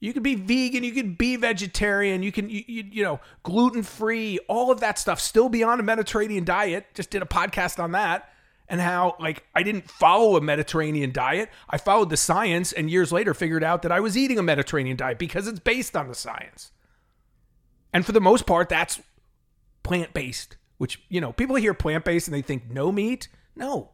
You 0.00 0.12
could 0.12 0.22
be 0.22 0.34
vegan, 0.34 0.84
you 0.84 0.92
could 0.92 1.16
be 1.16 1.36
vegetarian, 1.36 2.22
you 2.22 2.30
can 2.30 2.50
you, 2.50 2.62
you, 2.66 2.84
you 2.92 3.02
know 3.02 3.20
gluten 3.42 3.82
free, 3.82 4.38
all 4.48 4.70
of 4.70 4.80
that 4.80 4.98
stuff. 4.98 5.18
Still 5.18 5.48
be 5.48 5.62
on 5.62 5.80
a 5.80 5.82
Mediterranean 5.82 6.44
diet. 6.44 6.86
Just 6.94 7.08
did 7.08 7.22
a 7.22 7.26
podcast 7.26 7.82
on 7.82 7.92
that 7.92 8.28
and 8.68 8.80
how 8.80 9.16
like 9.18 9.44
I 9.54 9.62
didn't 9.62 9.90
follow 9.90 10.36
a 10.36 10.40
Mediterranean 10.40 11.12
diet. 11.12 11.50
I 11.68 11.78
followed 11.78 12.10
the 12.10 12.16
science 12.16 12.72
and 12.72 12.90
years 12.90 13.12
later 13.12 13.34
figured 13.34 13.64
out 13.64 13.82
that 13.82 13.92
I 13.92 14.00
was 14.00 14.16
eating 14.16 14.38
a 14.38 14.42
Mediterranean 14.42 14.96
diet 14.96 15.18
because 15.18 15.46
it's 15.46 15.60
based 15.60 15.96
on 15.96 16.08
the 16.08 16.14
science. 16.14 16.72
And 17.92 18.04
for 18.04 18.12
the 18.12 18.20
most 18.20 18.46
part 18.46 18.68
that's 18.68 19.00
plant-based, 19.82 20.56
which, 20.78 21.02
you 21.08 21.20
know, 21.20 21.32
people 21.32 21.56
hear 21.56 21.74
plant-based 21.74 22.26
and 22.26 22.34
they 22.34 22.42
think 22.42 22.70
no 22.70 22.90
meat. 22.90 23.28
No. 23.54 23.92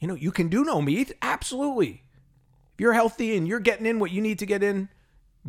You 0.00 0.08
know, 0.08 0.14
you 0.14 0.30
can 0.30 0.48
do 0.48 0.64
no 0.64 0.82
meat, 0.82 1.12
absolutely. 1.22 2.02
If 2.74 2.80
you're 2.80 2.92
healthy 2.92 3.36
and 3.36 3.48
you're 3.48 3.60
getting 3.60 3.86
in 3.86 3.98
what 3.98 4.10
you 4.10 4.20
need 4.20 4.38
to 4.40 4.46
get 4.46 4.62
in, 4.62 4.88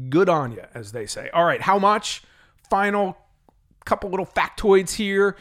good 0.10 0.30
on 0.30 0.52
you, 0.52 0.64
as 0.74 0.92
they 0.92 1.06
say. 1.06 1.30
All 1.32 1.44
right, 1.44 1.62
how 1.62 1.78
much? 1.78 2.24
Final 2.70 3.18
couple 3.86 4.10
little 4.10 4.26
factoids 4.26 4.94
here. 4.94 5.36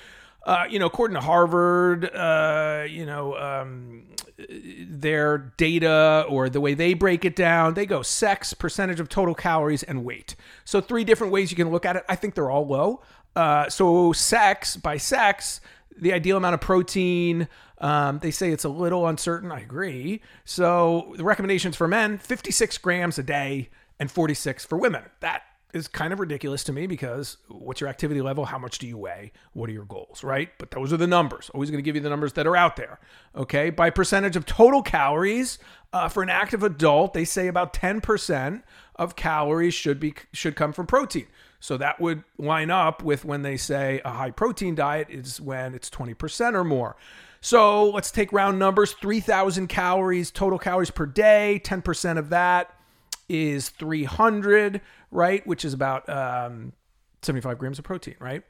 Uh, 0.49 0.65
you 0.71 0.79
know, 0.79 0.87
according 0.87 1.15
to 1.15 1.21
Harvard, 1.21 2.07
uh, 2.07 2.87
you 2.89 3.05
know, 3.05 3.37
um, 3.37 4.05
their 4.89 5.53
data 5.59 6.25
or 6.27 6.49
the 6.49 6.59
way 6.61 6.73
they 6.73 6.95
break 6.95 7.27
it 7.27 7.37
down, 7.37 7.75
they 7.75 7.85
go 7.85 8.01
sex, 8.01 8.55
percentage 8.55 8.99
of 8.99 9.11
total 9.11 9.35
calories, 9.35 9.83
and 9.83 10.07
weight. 10.07 10.37
So, 10.65 10.81
three 10.81 11.05
different 11.05 11.35
ways 11.35 11.51
you 11.51 11.57
can 11.57 11.71
look 11.71 11.85
at 11.85 11.97
it. 11.97 12.05
I 12.09 12.17
think 12.17 12.35
they're 12.35 12.51
all 12.51 12.67
low. 12.67 13.03
Uh, 13.37 13.69
so, 13.69 14.15
sex, 14.15 14.75
by 14.79 14.97
sex, 14.97 15.61
the 15.95 16.15
ideal 16.15 16.39
amount 16.39 16.55
of 16.55 16.63
protein, 16.63 17.47
um, 17.77 18.21
they 18.21 18.31
say 18.31 18.51
it's 18.51 18.65
a 18.65 18.71
little 18.71 19.07
uncertain. 19.07 19.53
I 19.53 19.61
agree. 19.61 20.23
So 20.47 21.13
the 21.19 21.25
recommendations 21.25 21.77
for 21.77 21.87
men 21.87 22.17
56 22.17 22.79
grams 22.79 23.19
a 23.19 23.23
day 23.23 23.69
and 24.01 24.11
46 24.11 24.65
for 24.65 24.79
women. 24.79 25.03
That 25.21 25.43
is 25.75 25.87
kind 25.87 26.13
of 26.13 26.21
ridiculous 26.21 26.65
to 26.65 26.73
me 26.73 26.87
because 26.87 27.37
what's 27.49 27.81
your 27.81 27.91
activity 27.91 28.23
level? 28.23 28.47
How 28.47 28.59
much 28.59 28.79
do 28.79 28.87
you 28.87 28.97
weigh? 28.97 29.33
What 29.53 29.69
are 29.69 29.73
your 29.73 29.85
goals, 29.85 30.25
right? 30.25 30.51
But 30.59 30.71
those 30.71 30.93
are 30.93 30.97
the 30.97 31.07
numbers. 31.07 31.51
Always 31.53 31.71
going 31.71 31.79
to 31.79 31.85
give 31.85 31.95
you 31.95 32.01
the 32.01 32.09
numbers 32.09 32.33
that 32.35 32.47
are 32.47 32.57
out 32.57 32.77
there. 32.77 32.99
Okay. 33.37 33.71
By 33.71 33.91
percentage 33.91 34.37
of 34.37 34.47
total 34.47 34.83
calories 34.83 35.59
uh, 35.93 36.09
for 36.09 36.23
an 36.23 36.31
active 36.31 36.63
adult, 36.63 37.13
they 37.13 37.25
say 37.25 37.49
about 37.49 37.73
10% 37.73 38.63
of 38.97 39.17
calories 39.17 39.75
should 39.75 40.01
be 40.01 40.15
should 40.33 40.57
come 40.57 40.73
from 40.73 40.87
protein. 40.87 41.27
So 41.61 41.77
that 41.77 42.01
would 42.01 42.25
line 42.39 42.71
up 42.71 43.03
with 43.03 43.25
when 43.25 43.43
they 43.43 43.57
say 43.57 44.01
a 44.05 44.11
high 44.11 44.31
protein 44.31 44.75
diet 44.75 45.09
is 45.11 45.41
when 45.41 45.75
it's 45.75 45.91
20% 45.91 46.55
or 46.55 46.65
more. 46.65 46.97
So 47.41 47.91
let's 47.91 48.11
take 48.11 48.33
round 48.33 48.59
numbers 48.59 48.93
3,000 48.95 49.69
calories, 49.69 50.31
total 50.31 50.59
calories 50.59 50.91
per 50.91 51.07
day. 51.07 51.61
10% 51.65 52.19
of 52.19 52.31
that 52.31 52.78
is 53.29 53.69
300, 53.71 54.81
right? 55.11 55.47
Which 55.47 55.65
is 55.65 55.73
about 55.73 56.09
um, 56.09 56.73
75 57.23 57.59
grams 57.59 57.79
of 57.79 57.85
protein, 57.85 58.17
right? 58.21 58.43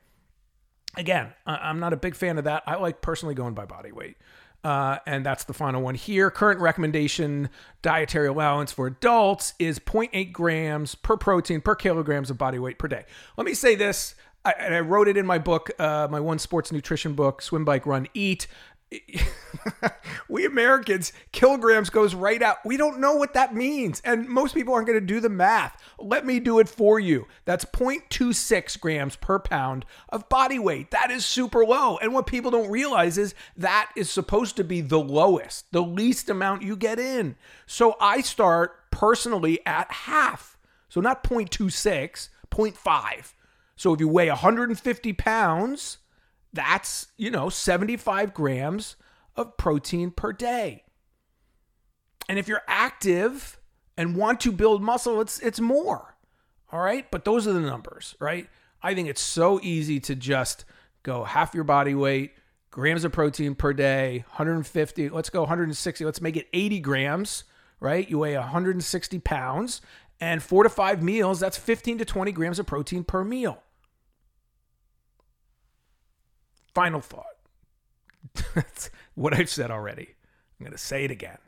Again, 0.97 1.33
I'm 1.47 1.81
not 1.81 1.93
a 1.93 1.97
big 1.97 2.15
fan 2.15 2.39
of 2.39 2.45
that. 2.45 2.63
I 2.67 2.77
like 2.77 3.01
personally 3.01 3.35
going 3.35 3.55
by 3.55 3.67
body 3.67 3.93
weight. 3.93 4.17
Uh, 4.65 4.99
and 5.07 5.25
that's 5.25 5.45
the 5.45 5.53
final 5.53 5.83
one 5.83 5.95
here. 5.95 6.31
Current 6.31 6.61
recommendation 6.61 7.49
dietary 7.83 8.27
allowance 8.27 8.73
for 8.73 8.87
adults 8.89 9.55
is 9.59 9.79
0.8 9.79 10.33
grams 10.33 10.95
per 10.97 11.17
protein 11.17 11.61
per 11.61 11.75
kilograms 11.75 12.31
of 12.31 12.39
body 12.39 12.59
weight 12.59 12.79
per 12.79 12.89
day. 12.89 13.05
Let 13.37 13.47
me 13.47 13.55
say 13.55 13.77
this. 13.77 14.15
I, 14.45 14.53
I 14.53 14.81
wrote 14.81 15.09
it 15.09 15.17
in 15.17 15.27
my 15.27 15.39
book, 15.39 15.71
uh, 15.79 16.09
my 16.11 16.21
one 16.21 16.39
sports 16.39 16.73
nutrition 16.73 17.15
book, 17.15 17.43
Swim, 17.43 17.65
Bike, 17.65 17.87
Run, 17.87 18.09
Eat. 18.15 18.47
we 20.29 20.47
Americans, 20.47 21.13
kilograms 21.33 21.91
goes 21.91 22.15
right 22.15 22.43
out. 22.43 22.59
We 22.65 22.77
don't 22.77 23.01
know 23.01 23.15
what 23.15 23.35
that 23.35 23.55
means. 23.55 24.01
And 24.05 24.29
most 24.29 24.55
people 24.55 24.75
aren't 24.75 24.87
going 24.87 24.99
to 24.99 25.05
do 25.07 25.21
the 25.21 25.29
math. 25.29 25.81
Let 25.99 26.25
me 26.25 26.41
do 26.41 26.59
it 26.59 26.69
for 26.69 26.99
you. 26.99 27.27
That's 27.45 27.65
0.26 27.65 28.81
grams 28.81 29.17
per 29.17 29.39
pound 29.39 29.85
of 30.09 30.29
body 30.29 30.59
weight. 30.59 30.91
That 30.91 31.11
is 31.11 31.25
super 31.25 31.65
low. 31.65 31.99
And 31.99 32.15
what 32.15 32.27
people 32.27 32.51
don't 32.51 32.71
realize 32.71 33.19
is 33.19 33.35
that 33.57 33.91
is 33.97 34.11
supposed 34.11 34.57
to 34.57 34.65
be 34.65 34.81
the 34.81 35.01
lowest, 35.01 35.71
the 35.73 35.83
least 35.83 36.29
amount 36.29 36.63
you 36.63 36.77
get 36.77 36.99
in. 36.99 37.37
So 37.67 37.97
I 38.01 38.21
start 38.21 38.91
personally 38.91 39.61
at 39.67 39.91
half. 39.91 40.57
So 40.89 41.01
not 41.01 41.23
0.26, 41.25 42.29
0.5. 42.51 43.33
So 43.77 43.93
if 43.93 44.01
you 44.01 44.09
weigh 44.09 44.29
150 44.29 45.13
pounds, 45.13 45.99
that's, 46.53 47.09
you 47.17 47.31
know, 47.31 47.49
75 47.49 48.35
grams 48.35 48.97
of 49.37 49.57
protein 49.57 50.11
per 50.11 50.33
day. 50.33 50.85
And 52.29 52.39
if 52.39 52.49
you're 52.49 52.63
active 52.67 53.59
and 53.97 54.17
want 54.17 54.41
to 54.41 54.53
build 54.53 54.83
muscle, 54.83 55.21
it's 55.21 55.39
it's 55.41 55.61
more. 55.61 56.17
All 56.71 56.81
right? 56.81 57.11
But 57.11 57.25
those 57.25 57.47
are 57.47 57.53
the 57.53 57.61
numbers, 57.61 58.15
right? 58.21 58.49
I 58.83 58.95
think 58.95 59.09
it's 59.09 59.21
so 59.21 59.59
easy 59.63 60.01
to 60.01 60.15
just 60.15 60.65
go 61.03 61.25
half 61.25 61.55
your 61.55 61.65
body 61.65 61.95
weight, 61.95 62.33
grams 62.71 63.05
of 63.05 63.13
protein 63.13 63.55
per 63.55 63.73
day, 63.73 64.25
150, 64.29 65.09
let's 65.09 65.31
go 65.31 65.41
160, 65.41 66.05
let's 66.05 66.21
make 66.21 66.37
it 66.37 66.49
80 66.53 66.81
grams, 66.81 67.45
right? 67.81 68.09
You 68.09 68.19
weigh 68.19 68.37
160 68.37 69.19
pounds, 69.21 69.81
and 70.21 70.43
four 70.43 70.63
to 70.63 70.69
five 70.69 71.03
meals, 71.03 71.41
that's 71.41 71.57
15 71.57 71.99
to 71.99 72.05
20 72.05 72.33
grams 72.33 72.59
of 72.59 72.67
protein 72.67 73.05
per 73.05 73.25
meal. 73.25 73.63
Final 76.79 77.01
thought. 77.01 77.25
That's 78.55 78.91
what 79.15 79.35
I've 79.35 79.51
said 79.51 79.71
already. 79.71 80.15
I'm 80.59 80.65
going 80.65 80.73
to 80.73 80.79
say 80.79 81.05
it 81.05 81.11
again. 81.11 81.39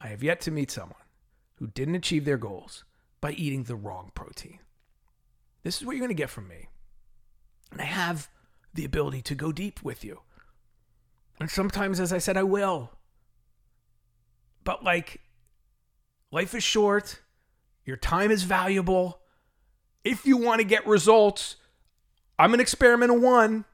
I 0.00 0.08
have 0.08 0.22
yet 0.22 0.40
to 0.42 0.50
meet 0.50 0.70
someone 0.70 0.94
who 1.56 1.66
didn't 1.66 1.96
achieve 1.96 2.24
their 2.24 2.38
goals 2.38 2.84
by 3.20 3.32
eating 3.32 3.64
the 3.64 3.74
wrong 3.74 4.12
protein. 4.14 4.60
This 5.62 5.80
is 5.80 5.86
what 5.86 5.96
you're 5.96 6.06
going 6.06 6.16
to 6.16 6.22
get 6.22 6.30
from 6.30 6.46
me. 6.48 6.68
And 7.72 7.80
I 7.80 7.84
have 7.84 8.28
the 8.72 8.84
ability 8.84 9.22
to 9.22 9.34
go 9.34 9.50
deep 9.50 9.82
with 9.82 10.04
you. 10.04 10.20
And 11.40 11.50
sometimes, 11.50 11.98
as 11.98 12.12
I 12.12 12.18
said, 12.18 12.36
I 12.36 12.44
will. 12.44 12.90
But 14.64 14.84
like, 14.84 15.20
Life 16.32 16.54
is 16.54 16.62
short, 16.62 17.20
your 17.84 17.96
time 17.96 18.30
is 18.30 18.44
valuable. 18.44 19.18
If 20.04 20.24
you 20.24 20.36
want 20.36 20.60
to 20.60 20.64
get 20.64 20.86
results, 20.86 21.56
I'm 22.38 22.54
an 22.54 22.60
experiment 22.60 23.10
of 23.12 23.20
one. 23.20 23.64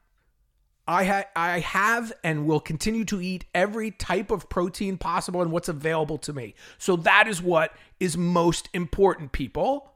I, 0.87 1.03
ha- 1.03 1.25
I 1.35 1.59
have 1.59 2.13
and 2.23 2.45
will 2.45 2.61
continue 2.61 3.03
to 3.05 3.21
eat 3.21 3.45
every 3.53 3.91
type 3.91 4.31
of 4.31 4.47
protein 4.47 4.97
possible 4.97 5.41
and 5.41 5.51
what's 5.51 5.67
available 5.67 6.17
to 6.19 6.33
me. 6.33 6.55
So 6.77 6.95
that 6.97 7.27
is 7.27 7.41
what 7.41 7.73
is 7.99 8.17
most 8.17 8.69
important, 8.73 9.33
people. 9.33 9.91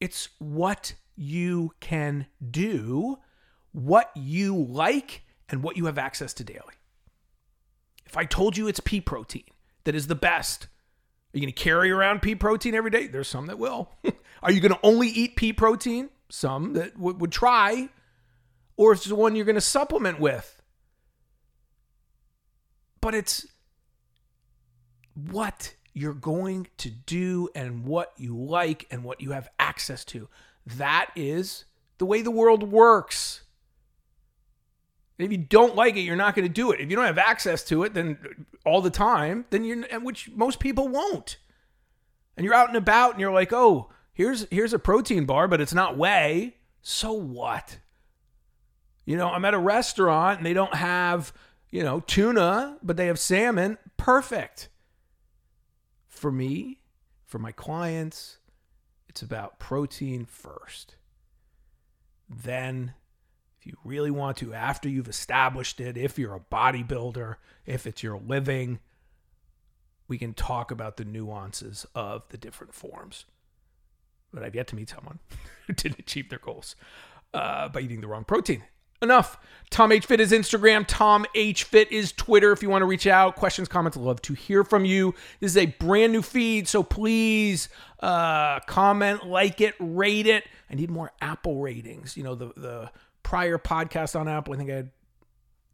It's 0.00 0.30
what 0.38 0.94
you 1.16 1.72
can 1.80 2.26
do, 2.50 3.18
what 3.72 4.10
you 4.14 4.56
like, 4.56 5.22
and 5.48 5.62
what 5.62 5.76
you 5.76 5.86
have 5.86 5.98
access 5.98 6.32
to 6.34 6.44
daily. 6.44 6.60
If 8.06 8.16
I 8.16 8.24
told 8.24 8.56
you 8.56 8.66
it's 8.66 8.80
pea 8.80 9.00
protein 9.00 9.44
that 9.84 9.94
is 9.94 10.06
the 10.06 10.14
best, 10.14 10.64
are 10.64 11.38
you 11.38 11.40
going 11.40 11.52
to 11.52 11.62
carry 11.62 11.90
around 11.90 12.22
pea 12.22 12.34
protein 12.34 12.74
every 12.74 12.90
day? 12.90 13.08
There's 13.08 13.28
some 13.28 13.46
that 13.46 13.58
will. 13.58 13.90
are 14.42 14.52
you 14.52 14.60
going 14.60 14.72
to 14.72 14.80
only 14.82 15.08
eat 15.08 15.36
pea 15.36 15.52
protein? 15.52 16.08
Some 16.34 16.72
that 16.72 16.94
w- 16.94 17.16
would 17.16 17.30
try. 17.30 17.90
Or 18.76 18.92
it's 18.92 19.04
the 19.04 19.14
one 19.14 19.36
you're 19.36 19.44
going 19.44 19.54
to 19.54 19.60
supplement 19.60 20.18
with. 20.18 20.60
But 23.00 23.14
it's 23.14 23.46
what 25.14 25.76
you're 25.92 26.12
going 26.12 26.66
to 26.78 26.90
do 26.90 27.50
and 27.54 27.84
what 27.84 28.12
you 28.16 28.36
like 28.36 28.88
and 28.90 29.04
what 29.04 29.20
you 29.20 29.30
have 29.30 29.48
access 29.60 30.04
to. 30.06 30.28
That 30.66 31.10
is 31.14 31.66
the 31.98 32.06
way 32.06 32.20
the 32.20 32.32
world 32.32 32.64
works. 32.64 33.42
If 35.18 35.30
you 35.30 35.38
don't 35.38 35.76
like 35.76 35.96
it, 35.96 36.00
you're 36.00 36.16
not 36.16 36.34
going 36.34 36.48
to 36.48 36.52
do 36.52 36.72
it. 36.72 36.80
If 36.80 36.90
you 36.90 36.96
don't 36.96 37.06
have 37.06 37.18
access 37.18 37.62
to 37.66 37.84
it, 37.84 37.94
then 37.94 38.18
all 38.66 38.82
the 38.82 38.90
time, 38.90 39.44
then 39.50 39.62
you're, 39.62 39.84
which 40.00 40.30
most 40.30 40.58
people 40.58 40.88
won't. 40.88 41.36
And 42.36 42.44
you're 42.44 42.54
out 42.54 42.66
and 42.66 42.76
about, 42.76 43.12
and 43.12 43.20
you're 43.20 43.32
like, 43.32 43.52
oh, 43.52 43.92
here's 44.14 44.46
here's 44.50 44.72
a 44.72 44.78
protein 44.78 45.26
bar, 45.26 45.46
but 45.46 45.60
it's 45.60 45.74
not 45.74 45.98
whey. 45.98 46.56
So 46.80 47.12
what? 47.12 47.78
You 49.04 49.16
know, 49.18 49.28
I'm 49.28 49.44
at 49.44 49.52
a 49.52 49.58
restaurant 49.58 50.38
and 50.38 50.46
they 50.46 50.54
don't 50.54 50.74
have, 50.74 51.32
you 51.70 51.82
know, 51.82 52.00
tuna, 52.00 52.78
but 52.82 52.96
they 52.96 53.06
have 53.06 53.18
salmon. 53.18 53.76
Perfect. 53.98 54.70
For 56.08 56.32
me, 56.32 56.78
for 57.26 57.38
my 57.38 57.52
clients, 57.52 58.38
it's 59.08 59.20
about 59.20 59.58
protein 59.58 60.24
first. 60.24 60.96
Then 62.28 62.94
if 63.58 63.66
you 63.66 63.76
really 63.84 64.10
want 64.10 64.38
to, 64.38 64.54
after 64.54 64.88
you've 64.88 65.08
established 65.08 65.80
it, 65.80 65.96
if 65.96 66.18
you're 66.18 66.34
a 66.34 66.40
bodybuilder, 66.40 67.36
if 67.66 67.86
it's 67.86 68.02
your 68.02 68.18
living, 68.18 68.78
we 70.08 70.18
can 70.18 70.34
talk 70.34 70.70
about 70.70 70.96
the 70.96 71.04
nuances 71.04 71.86
of 71.94 72.28
the 72.28 72.38
different 72.38 72.74
forms. 72.74 73.26
But 74.34 74.44
I've 74.44 74.54
yet 74.54 74.66
to 74.68 74.76
meet 74.76 74.90
someone 74.90 75.18
who 75.66 75.72
didn't 75.72 75.98
achieve 75.98 76.28
their 76.28 76.38
goals 76.38 76.76
uh, 77.32 77.68
by 77.68 77.80
eating 77.80 78.00
the 78.00 78.08
wrong 78.08 78.24
protein. 78.24 78.64
Enough. 79.02 79.38
Tom 79.70 79.92
H. 79.92 80.06
Fit 80.06 80.20
is 80.20 80.32
Instagram. 80.32 80.84
Tom 80.86 81.26
H. 81.34 81.64
Fit 81.64 81.90
is 81.92 82.12
Twitter. 82.12 82.52
If 82.52 82.62
you 82.62 82.70
want 82.70 82.82
to 82.82 82.86
reach 82.86 83.06
out, 83.06 83.36
questions, 83.36 83.68
comments, 83.68 83.96
love 83.96 84.22
to 84.22 84.34
hear 84.34 84.64
from 84.64 84.84
you. 84.84 85.14
This 85.40 85.52
is 85.52 85.56
a 85.58 85.66
brand 85.66 86.12
new 86.12 86.22
feed, 86.22 86.68
so 86.68 86.82
please 86.82 87.68
uh, 88.00 88.60
comment, 88.60 89.26
like 89.26 89.60
it, 89.60 89.74
rate 89.78 90.26
it. 90.26 90.44
I 90.70 90.74
need 90.74 90.90
more 90.90 91.12
Apple 91.20 91.60
ratings. 91.60 92.16
You 92.16 92.22
know, 92.22 92.34
the 92.34 92.52
the 92.56 92.90
prior 93.22 93.58
podcast 93.58 94.18
on 94.18 94.28
Apple, 94.28 94.54
I 94.54 94.56
think 94.56 94.70
I 94.70 94.76
had 94.76 94.90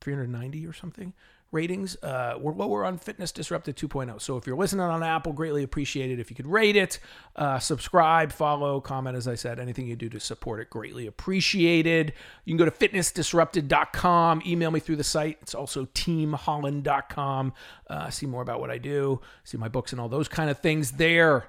390 0.01 0.67
or 0.67 0.73
something 0.73 1.13
ratings. 1.53 1.97
Uh, 2.03 2.37
we're 2.39 2.55
lower 2.55 2.85
on 2.85 2.99
Fitness 2.99 3.33
Disrupted 3.33 3.77
2.0. 3.77 4.21
So 4.21 4.37
if 4.37 4.47
you're 4.47 4.57
listening 4.57 4.83
on 4.83 5.03
Apple, 5.03 5.33
greatly 5.33 5.63
appreciate 5.63 6.11
it 6.11 6.21
if 6.21 6.31
you 6.31 6.37
could 6.37 6.47
rate 6.47 6.77
it, 6.77 6.99
uh, 7.37 7.59
subscribe, 7.59 8.33
follow, 8.33 8.81
comment. 8.81 9.17
As 9.17 9.27
I 9.27 9.35
said, 9.35 9.59
anything 9.59 9.87
you 9.87 9.97
do 9.97 10.09
to 10.11 10.21
support 10.21 10.61
it, 10.61 10.71
greatly 10.71 11.07
appreciated. 11.07 12.13
You 12.45 12.53
can 12.53 12.59
go 12.59 12.65
to 12.65 12.71
fitnessdisrupted.com, 12.71 14.43
email 14.47 14.71
me 14.71 14.81
through 14.81 14.97
the 14.97 15.05
site. 15.05 15.39
It's 15.43 15.55
also 15.55 15.87
teamholland.com. 15.87 17.53
Uh, 17.89 18.11
see 18.11 18.27
more 18.27 18.43
about 18.43 18.61
what 18.61 18.71
I 18.71 18.79
do, 18.79 19.21
see 19.45 19.59
my 19.59 19.69
books 19.69 19.93
and 19.93 20.01
all 20.01 20.09
those 20.09 20.29
kind 20.29 20.51
of 20.51 20.61
things 20.61 20.93
there. 20.93 21.49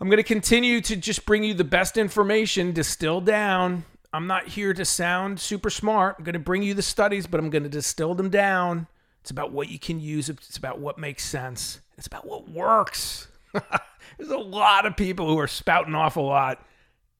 I'm 0.00 0.08
going 0.08 0.16
to 0.16 0.22
continue 0.22 0.80
to 0.82 0.96
just 0.96 1.26
bring 1.26 1.44
you 1.44 1.52
the 1.52 1.64
best 1.64 1.98
information 1.98 2.72
distilled 2.72 3.26
down 3.26 3.84
I'm 4.12 4.26
not 4.26 4.48
here 4.48 4.74
to 4.74 4.84
sound 4.84 5.38
super 5.38 5.70
smart. 5.70 6.16
I'm 6.18 6.24
going 6.24 6.32
to 6.32 6.38
bring 6.38 6.62
you 6.62 6.74
the 6.74 6.82
studies, 6.82 7.26
but 7.26 7.38
I'm 7.38 7.50
going 7.50 7.62
to 7.62 7.68
distill 7.68 8.14
them 8.14 8.28
down. 8.28 8.88
It's 9.20 9.30
about 9.30 9.52
what 9.52 9.68
you 9.68 9.78
can 9.78 10.00
use, 10.00 10.28
it's 10.28 10.56
about 10.56 10.78
what 10.80 10.98
makes 10.98 11.24
sense, 11.24 11.80
it's 11.98 12.06
about 12.06 12.26
what 12.26 12.48
works. 12.48 13.28
There's 13.52 14.30
a 14.30 14.38
lot 14.38 14.86
of 14.86 14.96
people 14.96 15.28
who 15.28 15.38
are 15.38 15.46
spouting 15.46 15.94
off 15.94 16.16
a 16.16 16.20
lot 16.20 16.64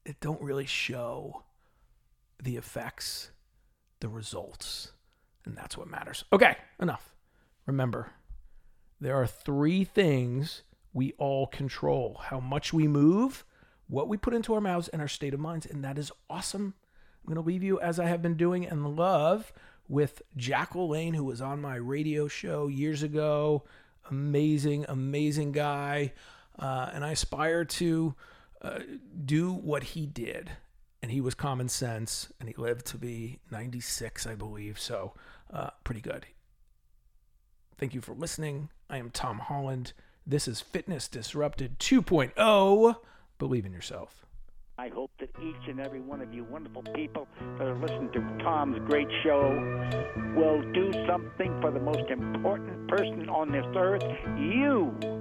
that 0.06 0.18
don't 0.20 0.40
really 0.40 0.66
show 0.66 1.44
the 2.42 2.56
effects, 2.56 3.30
the 4.00 4.08
results, 4.08 4.92
and 5.44 5.56
that's 5.56 5.76
what 5.76 5.88
matters. 5.88 6.24
Okay, 6.32 6.56
enough. 6.80 7.14
Remember, 7.66 8.12
there 8.98 9.16
are 9.16 9.26
three 9.26 9.84
things 9.84 10.62
we 10.92 11.12
all 11.18 11.46
control 11.46 12.20
how 12.24 12.40
much 12.40 12.72
we 12.72 12.88
move, 12.88 13.44
what 13.90 14.08
we 14.08 14.16
put 14.16 14.34
into 14.34 14.54
our 14.54 14.60
mouths, 14.60 14.88
and 14.88 15.02
our 15.02 15.08
state 15.08 15.34
of 15.34 15.40
minds. 15.40 15.66
And 15.66 15.84
that 15.84 15.98
is 15.98 16.12
awesome 16.28 16.74
I'm 17.22 17.34
going 17.34 17.42
to 17.42 17.46
leave 17.46 17.62
you 17.62 17.78
as 17.80 18.00
I 18.00 18.06
have 18.06 18.22
been 18.22 18.36
doing 18.36 18.64
in 18.64 18.96
love 18.96 19.52
with 19.88 20.22
Jack 20.36 20.72
LaLanne, 20.72 21.14
who 21.14 21.24
was 21.24 21.40
on 21.40 21.60
my 21.60 21.76
radio 21.76 22.28
show 22.28 22.68
years 22.68 23.02
ago. 23.02 23.64
Amazing, 24.10 24.86
amazing 24.88 25.52
guy. 25.52 26.12
Uh, 26.58 26.90
and 26.92 27.04
I 27.04 27.12
aspire 27.12 27.64
to 27.64 28.14
uh, 28.62 28.80
do 29.24 29.52
what 29.52 29.82
he 29.82 30.06
did. 30.06 30.50
And 31.02 31.10
he 31.10 31.20
was 31.20 31.34
common 31.34 31.68
sense, 31.68 32.30
and 32.38 32.48
he 32.48 32.54
lived 32.56 32.86
to 32.86 32.98
be 32.98 33.40
96, 33.50 34.26
I 34.26 34.34
believe. 34.34 34.78
So, 34.78 35.14
uh, 35.50 35.70
pretty 35.82 36.02
good. 36.02 36.26
Thank 37.78 37.94
you 37.94 38.02
for 38.02 38.12
listening. 38.12 38.68
I 38.90 38.98
am 38.98 39.10
Tom 39.10 39.38
Holland. 39.38 39.94
This 40.26 40.46
is 40.46 40.60
Fitness 40.60 41.08
Disrupted 41.08 41.78
2.0. 41.78 42.96
Believe 43.40 43.64
in 43.64 43.72
yourself. 43.72 44.26
I 44.76 44.88
hope 44.88 45.10
that 45.18 45.30
each 45.42 45.66
and 45.66 45.80
every 45.80 46.00
one 46.00 46.20
of 46.20 46.34
you 46.34 46.44
wonderful 46.44 46.82
people 46.94 47.26
that 47.56 47.66
are 47.66 47.74
listening 47.74 48.10
to 48.12 48.44
Tom's 48.44 48.78
great 48.86 49.08
show 49.24 49.48
will 50.36 50.60
do 50.72 50.92
something 51.08 51.58
for 51.62 51.70
the 51.70 51.80
most 51.80 52.10
important 52.10 52.86
person 52.88 53.30
on 53.30 53.50
this 53.50 53.64
earth, 53.74 54.02
you. 54.36 55.19